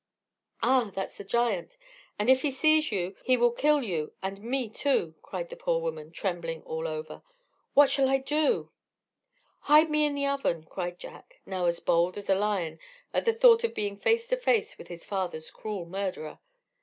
[0.63, 0.89] "Ah!
[0.95, 1.77] that's the giant;
[2.17, 5.79] and if he sees you he will kill you and me too," cried the poor
[5.79, 7.21] woman, trembling all over.
[7.75, 8.71] "What shall I do?"
[9.59, 12.79] "Hide me in the oven," cried Jack, now as bold as a lion
[13.13, 16.39] at the thought of being face to face with his father's cruel murderer.